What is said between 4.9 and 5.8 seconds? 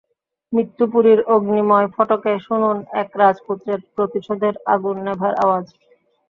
Never আওয়াজ।